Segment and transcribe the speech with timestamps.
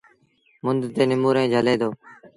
[0.65, 1.89] مند تي نموريٚݩ جھلي دو۔